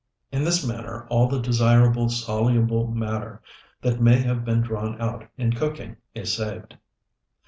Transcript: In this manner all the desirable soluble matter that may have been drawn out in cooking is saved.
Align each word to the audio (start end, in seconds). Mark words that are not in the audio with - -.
In 0.31 0.43
this 0.43 0.65
manner 0.67 1.05
all 1.11 1.27
the 1.27 1.39
desirable 1.39 2.09
soluble 2.09 2.87
matter 2.87 3.39
that 3.83 4.01
may 4.01 4.17
have 4.17 4.43
been 4.43 4.61
drawn 4.61 4.99
out 4.99 5.29
in 5.37 5.53
cooking 5.53 5.97
is 6.15 6.33
saved. 6.33 6.75